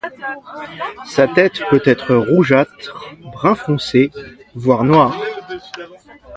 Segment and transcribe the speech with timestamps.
[1.05, 4.09] Sa tête peut être rougeâtre, brun foncé
[4.55, 5.15] voir noir.